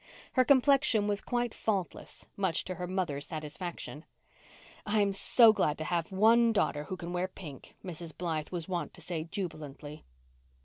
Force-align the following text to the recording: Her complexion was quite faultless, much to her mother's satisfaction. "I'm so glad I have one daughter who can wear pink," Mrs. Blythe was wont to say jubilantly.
Her 0.33 0.43
complexion 0.43 1.07
was 1.07 1.21
quite 1.21 1.53
faultless, 1.53 2.25
much 2.35 2.63
to 2.63 2.73
her 2.73 2.87
mother's 2.87 3.27
satisfaction. 3.27 4.03
"I'm 4.83 5.13
so 5.13 5.53
glad 5.53 5.79
I 5.79 5.85
have 5.85 6.11
one 6.11 6.51
daughter 6.53 6.85
who 6.85 6.97
can 6.97 7.13
wear 7.13 7.27
pink," 7.27 7.75
Mrs. 7.85 8.17
Blythe 8.17 8.49
was 8.49 8.67
wont 8.67 8.95
to 8.95 9.01
say 9.01 9.25
jubilantly. 9.25 10.03